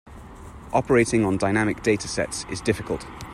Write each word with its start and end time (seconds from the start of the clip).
Operating 0.73 1.23
on 1.23 1.37
dynamic 1.37 1.83
data 1.83 2.07
sets 2.07 2.43
is 2.45 2.59
difficult. 2.59 3.05